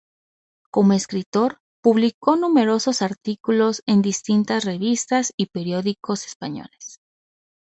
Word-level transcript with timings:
Como 0.71 0.93
escritor, 0.93 1.59
publicó 1.83 2.35
numerosos 2.35 3.03
artículos 3.03 3.83
en 3.85 4.01
distintas 4.01 4.65
revistas 4.65 5.31
y 5.37 5.45
periódicos 5.53 6.25
españoles. 6.25 6.99